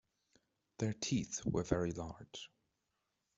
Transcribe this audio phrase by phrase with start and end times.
[0.79, 2.49] Their teeth were very large.